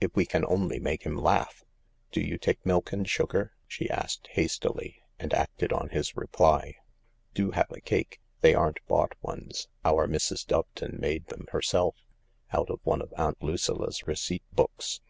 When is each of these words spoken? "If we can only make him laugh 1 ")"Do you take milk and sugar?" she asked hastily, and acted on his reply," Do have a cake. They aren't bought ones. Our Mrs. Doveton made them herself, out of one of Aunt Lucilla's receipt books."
"If 0.00 0.16
we 0.16 0.24
can 0.24 0.46
only 0.46 0.80
make 0.80 1.02
him 1.02 1.14
laugh 1.14 1.60
1 1.60 1.66
")"Do 2.12 2.20
you 2.22 2.38
take 2.38 2.64
milk 2.64 2.90
and 2.92 3.06
sugar?" 3.06 3.52
she 3.68 3.90
asked 3.90 4.28
hastily, 4.28 5.02
and 5.18 5.34
acted 5.34 5.74
on 5.74 5.90
his 5.90 6.16
reply," 6.16 6.76
Do 7.34 7.50
have 7.50 7.70
a 7.70 7.82
cake. 7.82 8.22
They 8.40 8.54
aren't 8.54 8.80
bought 8.86 9.12
ones. 9.20 9.68
Our 9.84 10.08
Mrs. 10.08 10.46
Doveton 10.46 10.98
made 10.98 11.26
them 11.26 11.48
herself, 11.52 11.96
out 12.50 12.70
of 12.70 12.80
one 12.82 13.02
of 13.02 13.12
Aunt 13.18 13.42
Lucilla's 13.42 14.06
receipt 14.06 14.42
books." 14.54 15.02